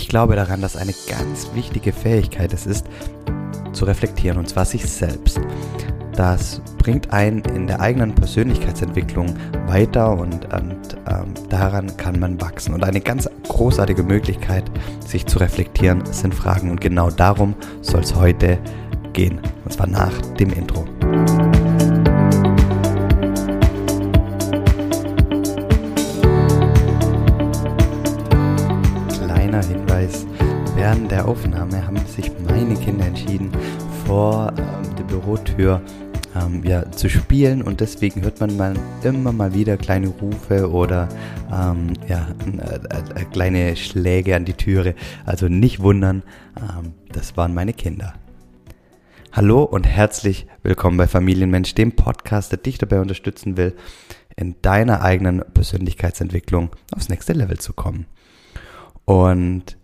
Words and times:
Ich 0.00 0.06
glaube 0.06 0.36
daran, 0.36 0.60
dass 0.62 0.76
eine 0.76 0.94
ganz 1.08 1.50
wichtige 1.54 1.92
Fähigkeit 1.92 2.52
es 2.52 2.66
ist, 2.66 2.86
zu 3.72 3.84
reflektieren, 3.84 4.38
und 4.38 4.48
zwar 4.48 4.64
sich 4.64 4.88
selbst. 4.88 5.40
Das 6.12 6.62
bringt 6.78 7.12
einen 7.12 7.40
in 7.40 7.66
der 7.66 7.80
eigenen 7.80 8.14
Persönlichkeitsentwicklung 8.14 9.34
weiter 9.66 10.12
und, 10.12 10.44
und 10.54 10.96
ähm, 11.08 11.34
daran 11.48 11.96
kann 11.96 12.20
man 12.20 12.40
wachsen. 12.40 12.74
Und 12.74 12.84
eine 12.84 13.00
ganz 13.00 13.28
großartige 13.48 14.04
Möglichkeit, 14.04 14.70
sich 15.04 15.26
zu 15.26 15.40
reflektieren, 15.40 16.06
sind 16.06 16.32
Fragen. 16.32 16.70
Und 16.70 16.80
genau 16.80 17.10
darum 17.10 17.56
soll 17.82 18.02
es 18.02 18.14
heute 18.14 18.56
gehen. 19.12 19.40
Und 19.64 19.72
zwar 19.72 19.88
nach 19.88 20.16
dem 20.38 20.52
Intro. 20.52 20.86
Kleiner 29.48 29.66
Hinweis. 29.66 30.26
Während 30.74 31.10
der 31.10 31.26
Aufnahme 31.26 31.86
haben 31.86 31.96
sich 32.06 32.30
meine 32.46 32.74
Kinder 32.74 33.06
entschieden, 33.06 33.50
vor 34.04 34.52
ähm, 34.58 34.94
der 34.94 35.04
Bürotür 35.04 35.80
ähm, 36.36 36.62
ja, 36.64 36.92
zu 36.92 37.08
spielen 37.08 37.62
und 37.62 37.80
deswegen 37.80 38.20
hört 38.20 38.40
man 38.40 38.58
mal 38.58 38.74
immer 39.02 39.32
mal 39.32 39.54
wieder 39.54 39.78
kleine 39.78 40.08
Rufe 40.08 40.70
oder 40.70 41.08
ähm, 41.50 41.94
ja, 42.06 42.28
äh, 42.58 43.20
äh, 43.20 43.24
kleine 43.32 43.74
Schläge 43.76 44.36
an 44.36 44.44
die 44.44 44.52
Türe. 44.52 44.94
Also 45.24 45.48
nicht 45.48 45.80
wundern, 45.80 46.24
ähm, 46.58 46.92
das 47.10 47.38
waren 47.38 47.54
meine 47.54 47.72
Kinder. 47.72 48.12
Hallo 49.32 49.62
und 49.62 49.86
herzlich 49.86 50.46
willkommen 50.62 50.98
bei 50.98 51.06
Familienmensch, 51.06 51.74
dem 51.74 51.92
Podcast, 51.92 52.52
der 52.52 52.58
dich 52.58 52.76
dabei 52.76 53.00
unterstützen 53.00 53.56
will, 53.56 53.74
in 54.36 54.56
deiner 54.60 55.00
eigenen 55.00 55.42
Persönlichkeitsentwicklung 55.54 56.68
aufs 56.94 57.08
nächste 57.08 57.32
Level 57.32 57.58
zu 57.58 57.72
kommen. 57.72 58.04
Und 59.08 59.78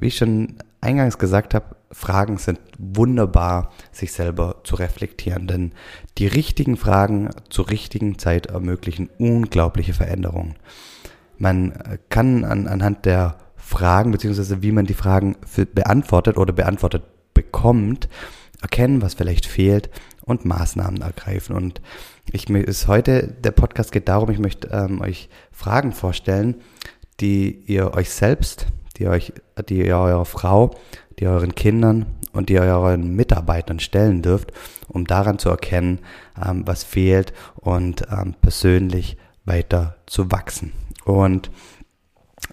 wie 0.00 0.08
ich 0.08 0.16
schon 0.16 0.56
eingangs 0.80 1.18
gesagt 1.18 1.54
habe, 1.54 1.76
Fragen 1.92 2.36
sind 2.36 2.58
wunderbar, 2.78 3.70
sich 3.92 4.10
selber 4.10 4.56
zu 4.64 4.74
reflektieren, 4.74 5.46
denn 5.46 5.72
die 6.18 6.26
richtigen 6.26 6.76
Fragen 6.76 7.30
zur 7.48 7.70
richtigen 7.70 8.18
Zeit 8.18 8.46
ermöglichen 8.46 9.08
unglaubliche 9.18 9.94
Veränderungen. 9.94 10.56
Man 11.38 11.74
kann 12.08 12.44
an, 12.44 12.66
anhand 12.66 13.04
der 13.04 13.38
Fragen, 13.54 14.10
beziehungsweise 14.10 14.64
wie 14.64 14.72
man 14.72 14.86
die 14.86 14.94
Fragen 14.94 15.36
beantwortet 15.72 16.36
oder 16.36 16.52
beantwortet 16.52 17.04
bekommt, 17.34 18.08
erkennen, 18.62 19.00
was 19.00 19.14
vielleicht 19.14 19.46
fehlt 19.46 19.90
und 20.22 20.44
Maßnahmen 20.44 21.02
ergreifen. 21.02 21.54
Und 21.54 21.80
ich 22.32 22.50
ist 22.50 22.88
heute, 22.88 23.28
der 23.28 23.52
Podcast 23.52 23.92
geht 23.92 24.08
darum, 24.08 24.28
ich 24.30 24.40
möchte 24.40 24.68
ähm, 24.72 25.00
euch 25.00 25.28
Fragen 25.52 25.92
vorstellen, 25.92 26.56
die 27.20 27.62
ihr 27.66 27.94
euch 27.94 28.10
selbst, 28.10 28.66
die 28.98 29.08
euch, 29.08 29.32
die 29.68 29.86
ihr 29.86 29.96
eurer 29.96 30.24
Frau 30.24 30.74
die 31.18 31.26
euren 31.26 31.54
Kindern 31.54 32.06
und 32.32 32.48
die 32.48 32.58
euren 32.58 33.14
Mitarbeitern 33.14 33.80
stellen 33.80 34.22
dürft, 34.22 34.52
um 34.88 35.06
daran 35.06 35.38
zu 35.38 35.48
erkennen, 35.48 36.00
ähm, 36.42 36.62
was 36.66 36.84
fehlt 36.84 37.32
und 37.56 38.06
ähm, 38.10 38.34
persönlich 38.40 39.16
weiter 39.44 39.96
zu 40.06 40.30
wachsen. 40.30 40.72
Und 41.04 41.48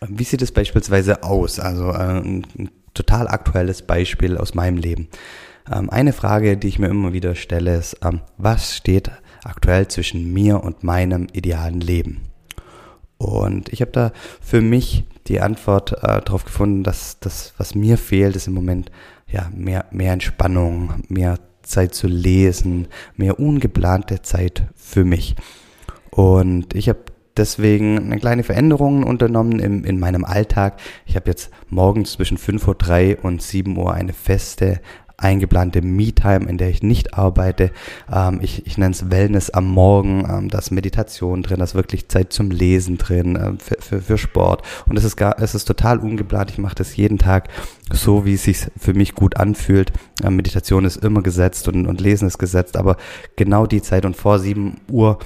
äh, 0.01 0.07
wie 0.09 0.23
sieht 0.23 0.41
es 0.41 0.51
beispielsweise 0.51 1.23
aus? 1.23 1.59
Also 1.59 1.89
äh, 1.89 2.21
ein, 2.21 2.47
ein 2.57 2.69
total 2.93 3.27
aktuelles 3.27 3.81
Beispiel 3.81 4.37
aus 4.37 4.53
meinem 4.53 4.77
Leben. 4.77 5.09
Ähm, 5.71 5.89
eine 5.89 6.13
Frage, 6.13 6.57
die 6.57 6.67
ich 6.67 6.79
mir 6.79 6.87
immer 6.87 7.13
wieder 7.13 7.35
stelle, 7.35 7.75
ist, 7.75 7.97
ähm, 8.03 8.21
was 8.37 8.75
steht 8.75 9.11
aktuell 9.43 9.87
zwischen 9.89 10.31
mir 10.31 10.63
und 10.63 10.83
meinem 10.83 11.27
idealen 11.33 11.81
Leben? 11.81 12.32
Und 13.23 13.71
ich 13.71 13.81
habe 13.81 13.91
da 13.91 14.11
für 14.41 14.61
mich 14.61 15.05
die 15.27 15.39
Antwort 15.39 15.93
äh, 15.93 16.21
darauf 16.21 16.43
gefunden, 16.43 16.83
dass 16.83 17.19
das, 17.19 17.53
was 17.57 17.75
mir 17.75 17.97
fehlt, 17.97 18.35
ist 18.35 18.47
im 18.47 18.53
Moment 18.53 18.91
ja 19.27 19.49
mehr, 19.55 19.85
mehr 19.91 20.13
Entspannung, 20.13 20.93
mehr 21.07 21.39
Zeit 21.63 21.95
zu 21.95 22.07
lesen, 22.07 22.87
mehr 23.15 23.39
ungeplante 23.39 24.21
Zeit 24.21 24.63
für 24.75 25.05
mich. 25.05 25.35
Und 26.11 26.75
ich 26.75 26.89
habe 26.89 26.99
deswegen 27.37 27.97
eine 27.97 28.19
kleine 28.19 28.43
Veränderung 28.43 29.03
unternommen 29.03 29.59
in, 29.59 29.83
in 29.85 29.99
meinem 29.99 30.25
Alltag. 30.25 30.79
Ich 31.05 31.15
habe 31.15 31.29
jetzt 31.29 31.49
morgens 31.69 32.11
zwischen 32.11 32.37
5.03 32.37 33.17
Uhr 33.17 33.25
und 33.25 33.41
7 33.41 33.75
Uhr 33.77 33.93
eine 33.93 34.13
feste 34.13 34.81
eingeplante 35.23 35.81
Me-Time, 35.81 36.49
in 36.49 36.57
der 36.57 36.69
ich 36.69 36.83
nicht 36.83 37.13
arbeite. 37.13 37.71
Ähm, 38.11 38.39
ich 38.41 38.65
ich 38.67 38.77
nenne 38.77 38.91
es 38.91 39.09
Wellness 39.09 39.49
am 39.49 39.65
Morgen, 39.65 40.27
ähm, 40.29 40.49
da 40.49 40.59
ist 40.59 40.71
Meditation 40.71 41.43
drin, 41.43 41.59
da 41.59 41.63
ist 41.63 41.75
wirklich 41.75 42.09
Zeit 42.09 42.33
zum 42.33 42.51
Lesen 42.51 42.97
drin, 42.97 43.35
äh, 43.35 43.53
für, 43.57 43.81
für, 43.81 44.01
für 44.01 44.17
Sport. 44.17 44.63
Und 44.85 44.97
es 44.97 45.03
ist 45.03 45.15
gar, 45.15 45.39
es 45.39 45.55
ist 45.55 45.65
total 45.65 45.99
ungeplant. 45.99 46.51
Ich 46.51 46.57
mache 46.57 46.75
das 46.75 46.95
jeden 46.95 47.17
Tag 47.17 47.49
so, 47.91 48.25
wie 48.25 48.33
es 48.33 48.43
sich 48.43 48.67
für 48.77 48.93
mich 48.93 49.15
gut 49.15 49.37
anfühlt. 49.37 49.91
Äh, 50.23 50.29
Meditation 50.29 50.85
ist 50.85 50.97
immer 50.97 51.21
gesetzt 51.21 51.67
und, 51.67 51.87
und 51.87 52.01
Lesen 52.01 52.27
ist 52.27 52.37
gesetzt, 52.37 52.77
aber 52.77 52.97
genau 53.35 53.65
die 53.65 53.81
Zeit 53.81 54.05
und 54.05 54.15
vor 54.15 54.39
sieben 54.39 54.81
Uhr 54.91 55.19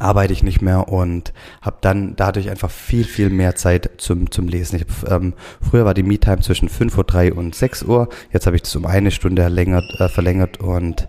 arbeite 0.00 0.32
ich 0.32 0.42
nicht 0.42 0.62
mehr 0.62 0.88
und 0.88 1.32
habe 1.60 1.76
dann 1.80 2.16
dadurch 2.16 2.50
einfach 2.50 2.70
viel, 2.70 3.04
viel 3.04 3.30
mehr 3.30 3.54
Zeit 3.56 3.90
zum, 3.98 4.30
zum 4.30 4.48
Lesen. 4.48 4.76
Ich 4.76 4.82
hab, 4.82 5.12
ähm, 5.12 5.34
früher 5.60 5.84
war 5.84 5.94
die 5.94 6.02
Me-Time 6.02 6.40
zwischen 6.40 6.68
5.03 6.68 7.32
Uhr 7.32 7.38
und 7.38 7.54
6 7.54 7.82
Uhr, 7.84 8.08
jetzt 8.32 8.46
habe 8.46 8.56
ich 8.56 8.62
das 8.62 8.74
um 8.76 8.86
eine 8.86 9.10
Stunde 9.10 9.42
verlängert, 9.42 9.84
äh, 9.98 10.08
verlängert 10.08 10.60
und 10.60 11.08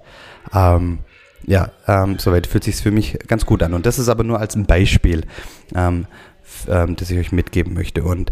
ähm, 0.54 1.00
ja, 1.46 1.72
ähm, 1.88 2.20
soweit 2.20 2.48
fühlt 2.48 2.64
sich 2.64 2.78
für 2.78 2.92
mich 2.92 3.20
ganz 3.28 3.46
gut 3.46 3.64
an. 3.64 3.74
Und 3.74 3.86
das 3.86 4.00
ist 4.00 4.08
aber 4.08 4.24
nur 4.24 4.40
als 4.40 4.56
ein 4.56 4.66
Beispiel, 4.66 5.26
ähm, 5.76 6.08
ähm, 6.68 6.96
das 6.96 7.10
ich 7.10 7.18
euch 7.18 7.32
mitgeben 7.32 7.74
möchte. 7.74 8.04
Und 8.04 8.32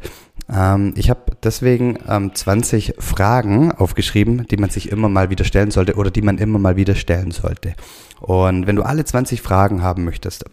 ähm, 0.52 0.94
ich 0.96 1.10
habe 1.10 1.38
deswegen 1.44 1.98
ähm, 2.08 2.34
20 2.34 2.96
Fragen 3.00 3.72
aufgeschrieben, 3.72 4.48
die 4.48 4.58
man 4.58 4.70
sich 4.70 4.92
immer 4.92 5.10
mal 5.10 5.30
wieder 5.30 5.44
stellen 5.44 5.72
sollte 5.72 5.96
oder 5.96 6.12
die 6.12 6.22
man 6.22 6.38
immer 6.38 6.60
mal 6.60 6.76
wieder 6.76 6.96
stellen 6.96 7.32
sollte. 7.32 7.74
Und 8.20 8.68
wenn 8.68 8.76
du 8.76 8.84
alle 8.84 9.04
20 9.06 9.42
Fragen 9.42 9.82
haben 9.82 10.04
möchtest, 10.04 10.46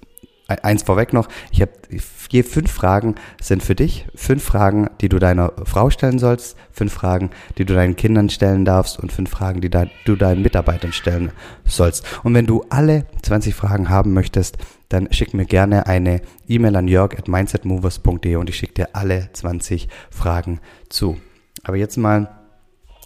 eins 0.49 0.83
vorweg 0.83 1.13
noch, 1.13 1.29
ich 1.51 1.61
habe 1.61 1.73
vier, 1.99 2.43
fünf 2.43 2.71
Fragen 2.71 3.17
sind 3.41 3.63
für 3.63 3.75
dich, 3.75 4.07
fünf 4.15 4.43
Fragen, 4.43 4.89
die 5.01 5.09
du 5.09 5.19
deiner 5.19 5.53
Frau 5.65 5.91
stellen 5.91 6.19
sollst, 6.19 6.57
fünf 6.73 6.93
Fragen, 6.93 7.31
die 7.59 7.67
du 7.67 7.75
deinen 7.75 7.97
Kindern 7.97 8.31
stellen 8.31 8.65
darfst 8.65 8.99
und 8.99 9.13
fünf 9.13 9.31
Fragen, 9.31 9.61
die 9.61 9.71
du 9.71 10.17
deinen 10.17 10.43
Mitarbeitern 10.43 10.93
stellen 10.93 11.33
sollst. 11.67 12.05
Und 12.23 12.35
wenn 12.35 12.47
du 12.47 12.65
alle 12.71 13.05
20 13.23 13.55
Fragen 13.55 13.91
haben 13.91 14.15
möchtest, 14.15 14.57
dann 14.89 15.13
schick 15.13 15.35
mir 15.35 15.45
gerne 15.45 15.87
eine 15.87 16.23
E-Mail 16.47 16.77
an 16.77 16.89
jörg 16.89 17.19
at 17.19 17.29
mindsetmovers.de 17.29 18.37
und 18.37 18.49
ich 18.49 18.57
schicke 18.57 18.75
dir 18.75 18.89
alle 18.95 19.29
20 19.33 19.89
Fragen 20.11 20.61
zu. 20.89 21.19
Aber 21.65 21.77
jetzt 21.77 21.97
mal 21.97 22.39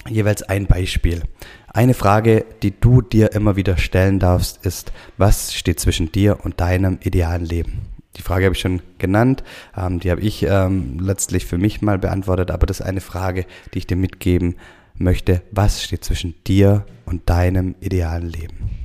jeweils 0.09 0.43
ein 0.43 0.67
Beispiel. 0.67 1.23
Eine 1.69 1.95
Frage, 1.95 2.45
die 2.63 2.79
du 2.79 3.01
dir 3.01 3.33
immer 3.33 3.57
wieder 3.57 3.79
stellen 3.79 4.19
darfst, 4.19 4.65
ist, 4.67 4.93
was 5.17 5.55
steht 5.55 5.81
zwischen 5.81 6.13
dir 6.13 6.39
und 6.43 6.61
deinem 6.61 6.99
idealen 7.03 7.45
Leben? 7.45 7.81
Die 8.17 8.23
Frage 8.23 8.45
habe 8.45 8.55
ich 8.55 8.61
schon 8.61 8.83
genannt, 8.99 9.43
ähm, 9.77 9.99
die 9.99 10.11
habe 10.11 10.21
ich 10.21 10.43
ähm, 10.43 10.99
letztlich 11.01 11.47
für 11.47 11.57
mich 11.57 11.81
mal 11.81 11.99
beantwortet, 11.99 12.51
aber 12.51 12.67
das 12.67 12.81
ist 12.81 12.87
eine 12.87 13.01
Frage, 13.01 13.47
die 13.73 13.79
ich 13.79 13.87
dir 13.87 13.97
mitgeben 13.97 14.57
möchte. 14.95 15.41
Was 15.51 15.83
steht 15.83 16.05
zwischen 16.05 16.35
dir 16.47 16.85
und 17.07 17.31
deinem 17.31 17.75
idealen 17.81 18.29
Leben? 18.29 18.82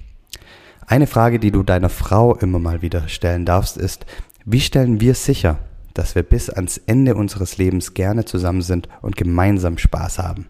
Eine 0.89 1.05
Frage, 1.05 1.37
die 1.37 1.51
du 1.51 1.63
deiner 1.63 1.89
Frau 1.89 2.33
immer 2.35 2.59
mal 2.59 2.81
wieder 2.81 3.09
stellen 3.09 3.43
darfst, 3.43 3.75
ist, 3.75 4.05
wie 4.45 4.61
stellen 4.61 5.01
wir 5.01 5.15
sicher, 5.15 5.59
dass 5.93 6.15
wir 6.15 6.23
bis 6.23 6.49
ans 6.49 6.77
Ende 6.77 7.15
unseres 7.15 7.57
Lebens 7.57 7.93
gerne 7.93 8.23
zusammen 8.23 8.61
sind 8.61 8.87
und 9.01 9.17
gemeinsam 9.17 9.77
Spaß 9.77 10.17
haben? 10.17 10.47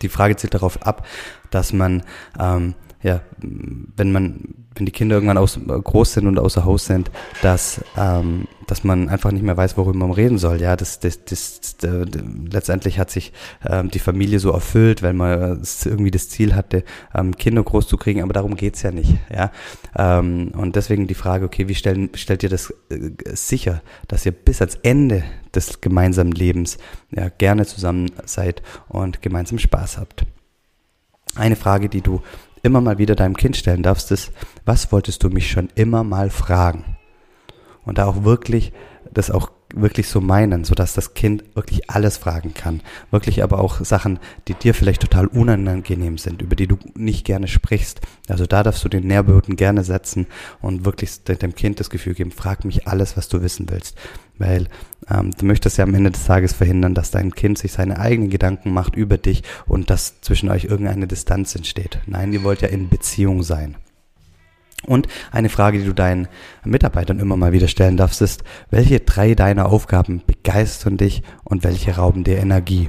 Die 0.00 0.08
Frage 0.08 0.36
zielt 0.36 0.54
darauf 0.54 0.82
ab, 0.82 1.06
dass 1.50 1.74
man, 1.74 2.02
ähm, 2.40 2.74
ja, 3.02 3.20
wenn 3.38 4.12
man, 4.12 4.57
wenn 4.78 4.86
die 4.86 4.92
Kinder 4.92 5.16
irgendwann 5.16 5.38
aus, 5.38 5.58
groß 5.58 6.14
sind 6.14 6.26
und 6.26 6.38
außer 6.38 6.64
Haus 6.64 6.86
sind, 6.86 7.10
dass, 7.42 7.80
ähm, 7.96 8.46
dass 8.66 8.84
man 8.84 9.08
einfach 9.08 9.32
nicht 9.32 9.42
mehr 9.42 9.56
weiß, 9.56 9.76
worüber 9.76 9.98
man 9.98 10.12
reden 10.12 10.38
soll. 10.38 10.60
Ja, 10.60 10.76
das, 10.76 11.00
das, 11.00 11.24
das, 11.24 11.60
das 11.78 11.90
äh, 11.90 12.06
letztendlich 12.50 12.98
hat 12.98 13.10
sich 13.10 13.32
ähm, 13.68 13.90
die 13.90 13.98
Familie 13.98 14.38
so 14.38 14.52
erfüllt, 14.52 15.02
weil 15.02 15.14
man 15.14 15.62
irgendwie 15.84 16.10
das 16.10 16.28
Ziel 16.28 16.54
hatte, 16.54 16.84
ähm, 17.14 17.36
Kinder 17.36 17.62
groß 17.62 17.88
zu 17.88 17.96
kriegen, 17.96 18.22
aber 18.22 18.32
darum 18.32 18.56
geht's 18.56 18.82
ja 18.82 18.92
nicht. 18.92 19.16
Ja, 19.34 19.50
ähm, 19.96 20.52
und 20.56 20.76
deswegen 20.76 21.06
die 21.06 21.14
Frage, 21.14 21.44
okay, 21.44 21.68
wie 21.68 21.74
stellen, 21.74 22.10
stellt 22.14 22.42
ihr 22.42 22.48
das 22.48 22.72
äh, 22.90 23.10
sicher, 23.34 23.82
dass 24.06 24.24
ihr 24.26 24.32
bis 24.32 24.60
ans 24.60 24.76
Ende 24.82 25.24
des 25.54 25.80
gemeinsamen 25.80 26.32
Lebens 26.32 26.78
ja, 27.10 27.28
gerne 27.28 27.66
zusammen 27.66 28.10
seid 28.24 28.62
und 28.88 29.22
gemeinsam 29.22 29.58
Spaß 29.58 29.98
habt. 29.98 30.24
Eine 31.34 31.56
Frage, 31.56 31.88
die 31.88 32.00
du 32.00 32.22
immer 32.62 32.80
mal 32.80 32.98
wieder 32.98 33.14
deinem 33.14 33.36
Kind 33.36 33.56
stellen 33.56 33.82
darfst, 33.82 34.10
ist, 34.12 34.32
was 34.64 34.92
wolltest 34.92 35.22
du 35.22 35.28
mich 35.28 35.50
schon 35.50 35.68
immer 35.74 36.04
mal 36.04 36.30
fragen? 36.30 36.96
Und 37.84 37.98
da 37.98 38.06
auch 38.06 38.24
wirklich 38.24 38.72
das 39.12 39.30
auch 39.30 39.50
wirklich 39.74 40.08
so 40.08 40.20
meinen, 40.20 40.64
sodass 40.64 40.94
das 40.94 41.14
Kind 41.14 41.44
wirklich 41.54 41.90
alles 41.90 42.16
fragen 42.16 42.54
kann. 42.54 42.80
Wirklich 43.10 43.42
aber 43.42 43.58
auch 43.58 43.84
Sachen, 43.84 44.18
die 44.48 44.54
dir 44.54 44.74
vielleicht 44.74 45.02
total 45.02 45.26
unangenehm 45.26 46.18
sind, 46.18 46.42
über 46.42 46.56
die 46.56 46.66
du 46.66 46.78
nicht 46.94 47.24
gerne 47.24 47.48
sprichst. 47.48 48.00
Also 48.28 48.46
da 48.46 48.62
darfst 48.62 48.84
du 48.84 48.88
den 48.88 49.06
Nährboden 49.06 49.56
gerne 49.56 49.84
setzen 49.84 50.26
und 50.60 50.84
wirklich 50.84 51.22
dem 51.24 51.54
Kind 51.54 51.80
das 51.80 51.90
Gefühl 51.90 52.14
geben, 52.14 52.30
frag 52.30 52.64
mich 52.64 52.86
alles, 52.86 53.16
was 53.16 53.28
du 53.28 53.42
wissen 53.42 53.66
willst. 53.68 53.96
Weil 54.38 54.68
ähm, 55.10 55.32
du 55.36 55.44
möchtest 55.44 55.78
ja 55.78 55.84
am 55.84 55.94
Ende 55.94 56.12
des 56.12 56.24
Tages 56.24 56.52
verhindern, 56.52 56.94
dass 56.94 57.10
dein 57.10 57.34
Kind 57.34 57.58
sich 57.58 57.72
seine 57.72 57.98
eigenen 57.98 58.30
Gedanken 58.30 58.72
macht 58.72 58.96
über 58.96 59.18
dich 59.18 59.42
und 59.66 59.90
dass 59.90 60.20
zwischen 60.20 60.48
euch 60.48 60.64
irgendeine 60.64 61.06
Distanz 61.06 61.54
entsteht. 61.54 61.98
Nein, 62.06 62.32
ihr 62.32 62.44
wollt 62.44 62.62
ja 62.62 62.68
in 62.68 62.88
Beziehung 62.88 63.42
sein. 63.42 63.76
Und 64.84 65.08
eine 65.32 65.48
Frage, 65.48 65.78
die 65.78 65.84
du 65.84 65.92
deinen 65.92 66.28
Mitarbeitern 66.64 67.18
immer 67.18 67.36
mal 67.36 67.52
wieder 67.52 67.68
stellen 67.68 67.96
darfst, 67.96 68.22
ist, 68.22 68.44
welche 68.70 69.00
drei 69.00 69.34
deiner 69.34 69.66
Aufgaben 69.66 70.22
begeistern 70.26 70.96
dich 70.96 71.22
und 71.44 71.64
welche 71.64 71.96
rauben 71.96 72.24
dir 72.24 72.38
Energie? 72.38 72.88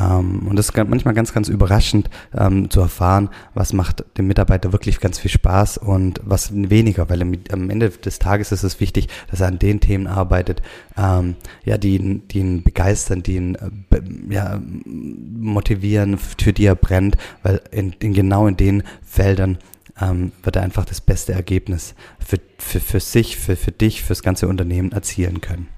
Ähm, 0.00 0.46
und 0.48 0.56
das 0.56 0.70
ist 0.70 0.76
manchmal 0.76 1.14
ganz, 1.14 1.32
ganz 1.32 1.48
überraschend 1.48 2.08
ähm, 2.36 2.70
zu 2.70 2.80
erfahren, 2.80 3.28
was 3.54 3.72
macht 3.72 4.04
dem 4.16 4.26
Mitarbeiter 4.26 4.72
wirklich 4.72 5.00
ganz 5.00 5.18
viel 5.18 5.30
Spaß 5.30 5.78
und 5.78 6.20
was 6.24 6.50
weniger, 6.52 7.08
weil 7.08 7.22
am 7.22 7.70
Ende 7.70 7.90
des 7.90 8.18
Tages 8.18 8.52
ist 8.52 8.62
es 8.62 8.80
wichtig, 8.80 9.08
dass 9.30 9.40
er 9.40 9.48
an 9.48 9.58
den 9.58 9.80
Themen 9.80 10.06
arbeitet, 10.06 10.62
ähm, 10.96 11.36
ja, 11.64 11.78
die 11.78 11.96
ihn, 11.96 12.28
die 12.28 12.38
ihn 12.38 12.62
begeistern, 12.62 13.22
die 13.22 13.36
ihn 13.36 13.54
äh, 13.56 14.00
ja, 14.30 14.60
motivieren, 14.84 16.18
für 16.18 16.52
die 16.52 16.66
er 16.66 16.74
brennt, 16.76 17.16
weil 17.42 17.60
in, 17.70 17.94
in 18.00 18.14
genau 18.14 18.46
in 18.46 18.56
den 18.56 18.82
Feldern 19.02 19.58
ähm, 20.00 20.32
wird 20.42 20.56
er 20.56 20.62
einfach 20.62 20.84
das 20.84 21.00
beste 21.00 21.32
Ergebnis 21.32 21.94
für, 22.24 22.38
für, 22.58 22.80
für 22.80 23.00
sich, 23.00 23.36
für, 23.36 23.56
für 23.56 23.72
dich, 23.72 24.02
fürs 24.02 24.22
ganze 24.22 24.48
Unternehmen 24.48 24.92
erzielen 24.92 25.40
können. 25.40 25.68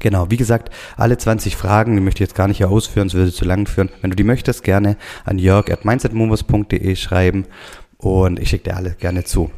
Genau, 0.00 0.30
wie 0.30 0.36
gesagt, 0.36 0.70
alle 0.96 1.18
20 1.18 1.56
Fragen, 1.56 1.94
die 1.94 2.02
möchte 2.02 2.22
ich 2.22 2.28
jetzt 2.28 2.36
gar 2.36 2.48
nicht 2.48 2.58
hier 2.58 2.70
ausführen, 2.70 3.06
es 3.06 3.14
würde 3.14 3.32
zu 3.32 3.44
lang 3.44 3.66
führen. 3.66 3.90
Wenn 4.00 4.10
du 4.10 4.16
die 4.16 4.24
möchtest, 4.24 4.64
gerne 4.64 4.96
an 5.24 5.38
jörg 5.38 5.70
at 5.70 5.84
mindsetmovers.de 5.84 6.96
schreiben 6.96 7.46
und 7.98 8.38
ich 8.38 8.48
schicke 8.48 8.70
dir 8.70 8.76
alle 8.76 8.92
gerne 8.92 9.24
zu. 9.24 9.50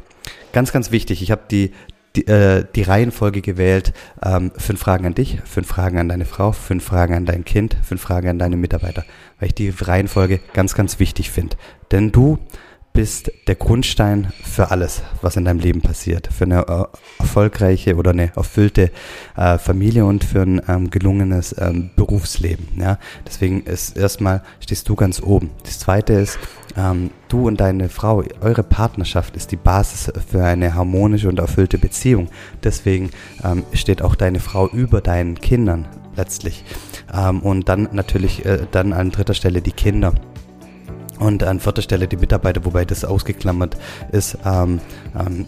Ganz, 0.51 0.71
ganz 0.71 0.91
wichtig, 0.91 1.21
ich 1.21 1.31
habe 1.31 1.43
die, 1.49 1.71
die, 2.15 2.27
äh, 2.27 2.65
die 2.75 2.83
Reihenfolge 2.83 3.41
gewählt, 3.41 3.93
ähm, 4.23 4.51
fünf 4.57 4.79
Fragen 4.79 5.05
an 5.05 5.15
dich, 5.15 5.39
fünf 5.45 5.67
Fragen 5.67 5.97
an 5.97 6.09
deine 6.09 6.25
Frau, 6.25 6.51
fünf 6.51 6.83
Fragen 6.83 7.13
an 7.13 7.25
dein 7.25 7.45
Kind, 7.45 7.77
fünf 7.83 8.01
Fragen 8.01 8.29
an 8.29 8.39
deine 8.39 8.57
Mitarbeiter, 8.57 9.05
weil 9.39 9.49
ich 9.49 9.55
die 9.55 9.69
Reihenfolge 9.69 10.39
ganz, 10.53 10.75
ganz 10.75 10.99
wichtig 10.99 11.31
finde. 11.31 11.57
Denn 11.91 12.11
du 12.11 12.37
bist 12.97 13.31
der 13.45 13.53
Grundstein 13.53 14.33
für 14.43 14.71
alles, 14.71 15.03
was 15.21 15.35
in 15.35 15.45
deinem 15.45 15.59
Leben 15.59 15.81
passiert. 15.81 16.29
Für 16.35 16.45
eine 16.45 16.67
äh, 16.67 16.85
erfolgreiche 17.19 17.95
oder 17.95 18.09
eine 18.09 18.35
erfüllte 18.35 18.89
äh, 19.35 19.59
Familie 19.59 20.03
und 20.03 20.23
für 20.23 20.41
ein 20.41 20.59
ähm, 20.67 20.89
gelungenes 20.89 21.55
ähm, 21.59 21.91
Berufsleben. 21.95 22.67
Ja? 22.75 22.97
Deswegen 23.23 23.61
ist 23.65 23.95
erstmal 23.95 24.41
stehst 24.61 24.89
du 24.89 24.95
ganz 24.95 25.21
oben. 25.21 25.51
Das 25.63 25.77
zweite 25.77 26.13
ist, 26.13 26.39
ähm, 26.75 27.11
du 27.27 27.47
und 27.47 27.61
deine 27.61 27.89
Frau, 27.89 28.23
eure 28.41 28.63
Partnerschaft 28.63 29.35
ist 29.35 29.51
die 29.51 29.57
Basis 29.57 30.11
für 30.27 30.43
eine 30.43 30.73
harmonische 30.73 31.29
und 31.29 31.37
erfüllte 31.37 31.77
Beziehung. 31.77 32.29
Deswegen 32.63 33.11
steht 33.73 34.01
auch 34.01 34.15
deine 34.15 34.39
Frau 34.39 34.67
über 34.69 35.01
deinen 35.01 35.39
Kindern 35.39 35.87
letztlich. 36.15 36.65
Und 37.43 37.69
dann 37.69 37.89
natürlich 37.91 38.43
äh, 38.43 38.65
dann 38.71 38.91
an 38.91 39.11
dritter 39.11 39.35
Stelle 39.35 39.61
die 39.61 39.71
Kinder. 39.71 40.13
Und 41.19 41.43
an 41.43 41.59
vierter 41.59 41.81
Stelle 41.81 42.07
die 42.07 42.17
Mitarbeiter, 42.17 42.63
wobei 42.65 42.85
das 42.85 43.03
ausgeklammert 43.03 43.77
ist. 44.11 44.37
Ähm, 44.45 44.79
ähm, 45.17 45.45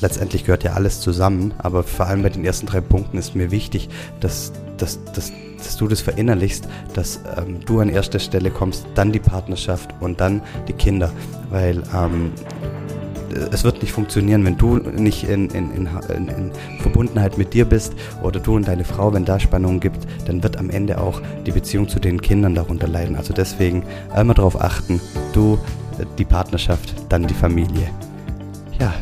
letztendlich 0.00 0.44
gehört 0.44 0.64
ja 0.64 0.74
alles 0.74 1.00
zusammen, 1.00 1.54
aber 1.58 1.82
vor 1.82 2.06
allem 2.06 2.22
bei 2.22 2.28
den 2.28 2.44
ersten 2.44 2.66
drei 2.66 2.80
Punkten 2.80 3.18
ist 3.18 3.34
mir 3.34 3.50
wichtig, 3.50 3.88
dass, 4.20 4.52
dass, 4.76 5.02
dass, 5.12 5.32
dass 5.56 5.76
du 5.76 5.88
das 5.88 6.00
verinnerlichst, 6.00 6.68
dass 6.94 7.20
ähm, 7.36 7.60
du 7.66 7.80
an 7.80 7.88
erster 7.88 8.18
Stelle 8.18 8.50
kommst, 8.50 8.86
dann 8.94 9.12
die 9.12 9.18
Partnerschaft 9.18 9.94
und 10.00 10.20
dann 10.20 10.42
die 10.68 10.72
Kinder, 10.72 11.10
weil 11.50 11.82
ähm, 11.94 12.32
es 13.32 13.64
wird 13.64 13.82
nicht 13.82 13.92
funktionieren, 13.92 14.44
wenn 14.44 14.56
du 14.56 14.76
nicht 14.76 15.24
in, 15.24 15.50
in, 15.50 15.72
in, 15.74 15.88
in, 16.28 16.50
Verbundenheit 16.80 17.38
mit 17.38 17.54
dir 17.54 17.64
bist 17.64 17.94
oder 18.22 18.40
du 18.40 18.56
und 18.56 18.68
deine 18.68 18.84
Frau, 18.84 19.12
wenn 19.12 19.24
da 19.24 19.38
Spannungen 19.38 19.80
gibt, 19.80 20.06
dann 20.26 20.42
wird 20.42 20.56
am 20.56 20.70
Ende 20.70 21.00
auch 21.00 21.20
die 21.46 21.52
Beziehung 21.52 21.88
zu 21.88 21.98
den 21.98 22.20
Kindern 22.20 22.54
darunter 22.54 22.88
leiden. 22.88 23.16
Also 23.16 23.32
deswegen 23.32 23.82
immer 24.18 24.34
darauf 24.34 24.60
achten, 24.60 25.00
du, 25.32 25.58
die 26.16 26.24
Partnerschaft, 26.24 26.94
dann 27.08 27.26
die 27.26 27.34
Familie. 27.34 27.90
Ja, 28.78 28.94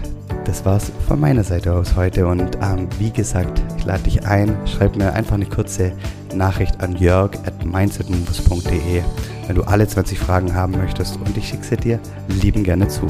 das 0.44 0.64
war's 0.64 0.92
von 1.06 1.20
meiner 1.20 1.44
Seite 1.44 1.72
aus 1.72 1.96
heute 1.96 2.26
und 2.26 2.56
ähm, 2.62 2.88
wie 2.98 3.10
gesagt, 3.10 3.60
ich 3.76 3.84
lade 3.84 4.04
dich 4.04 4.26
ein, 4.26 4.56
schreib 4.66 4.96
mir 4.96 5.12
einfach 5.12 5.34
eine 5.34 5.46
kurze 5.46 5.92
Nachricht 6.34 6.80
an 6.80 6.96
jörg 6.96 7.32
at 7.46 7.64
mindsetmovers.de, 7.64 9.02
wenn 9.46 9.56
du 9.56 9.62
alle 9.64 9.86
20 9.86 10.18
Fragen 10.18 10.54
haben 10.54 10.72
möchtest 10.78 11.16
und 11.16 11.36
ich 11.36 11.48
schicke 11.48 11.64
sie 11.64 11.76
dir 11.76 12.00
lieben 12.28 12.62
gerne 12.62 12.88
zu 12.88 13.06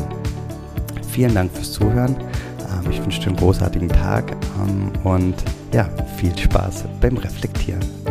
vielen 1.17 1.35
Dank 1.35 1.51
fürs 1.51 1.73
Zuhören. 1.73 2.15
Ähm, 2.61 2.91
ich 2.91 3.03
wünsche 3.03 3.21
dir 3.21 3.29
einen 3.29 3.37
großartigen 3.37 3.89
Tag 3.89 4.37
ähm, 4.61 4.93
und 5.03 5.35
ja, 5.73 5.89
viel 6.19 6.37
Spaß 6.37 6.85
beim 7.01 7.17
Reflektieren. 7.17 8.06